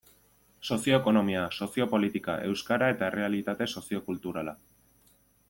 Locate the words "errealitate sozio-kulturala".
3.13-4.57